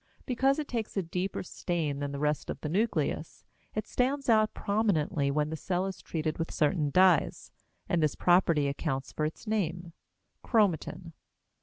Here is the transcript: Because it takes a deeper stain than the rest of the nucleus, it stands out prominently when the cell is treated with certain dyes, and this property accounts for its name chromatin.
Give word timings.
Because 0.25 0.57
it 0.57 0.67
takes 0.67 0.97
a 0.97 1.03
deeper 1.03 1.43
stain 1.43 1.99
than 1.99 2.11
the 2.11 2.17
rest 2.17 2.49
of 2.49 2.59
the 2.61 2.69
nucleus, 2.69 3.45
it 3.75 3.85
stands 3.85 4.29
out 4.29 4.55
prominently 4.55 5.29
when 5.29 5.51
the 5.51 5.55
cell 5.55 5.85
is 5.85 6.01
treated 6.01 6.39
with 6.39 6.49
certain 6.49 6.89
dyes, 6.89 7.51
and 7.87 8.01
this 8.01 8.15
property 8.15 8.67
accounts 8.67 9.11
for 9.11 9.25
its 9.25 9.45
name 9.45 9.93
chromatin. 10.43 11.13